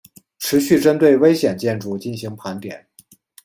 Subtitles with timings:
[0.39, 2.87] 持续针对危险建筑进行盘点